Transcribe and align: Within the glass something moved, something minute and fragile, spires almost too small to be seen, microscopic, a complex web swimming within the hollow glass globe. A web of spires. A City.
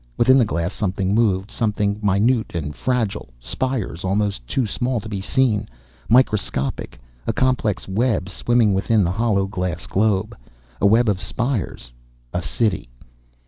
Within 0.17 0.39
the 0.39 0.45
glass 0.45 0.73
something 0.73 1.13
moved, 1.13 1.51
something 1.51 1.99
minute 2.01 2.55
and 2.55 2.75
fragile, 2.75 3.29
spires 3.39 4.03
almost 4.03 4.47
too 4.47 4.65
small 4.65 4.99
to 4.99 5.07
be 5.07 5.21
seen, 5.21 5.69
microscopic, 6.09 6.99
a 7.27 7.33
complex 7.33 7.87
web 7.87 8.27
swimming 8.27 8.73
within 8.73 9.03
the 9.03 9.11
hollow 9.11 9.45
glass 9.45 9.85
globe. 9.85 10.35
A 10.81 10.87
web 10.87 11.07
of 11.07 11.21
spires. 11.21 11.91
A 12.33 12.41
City. 12.41 12.89